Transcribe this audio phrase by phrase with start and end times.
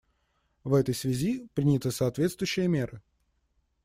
[0.63, 3.03] В этой связи приняты соответствующие меры.